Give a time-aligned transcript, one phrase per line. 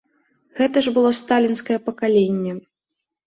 [0.59, 2.57] Гэта ж было сталінскае пакаленне.